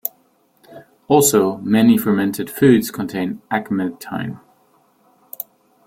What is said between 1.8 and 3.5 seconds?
fermented foods contain